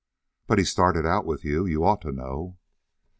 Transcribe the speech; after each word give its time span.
"But 0.47 0.57
he 0.57 0.65
started 0.65 1.05
out 1.05 1.27
with 1.27 1.43
you. 1.45 1.67
You 1.67 1.83
ought 1.85 2.01
to 2.01 2.11
know." 2.11 2.57